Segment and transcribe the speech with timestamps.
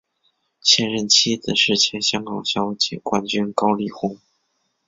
[0.63, 4.17] 现任妻子是前香港小姐冠军高丽虹。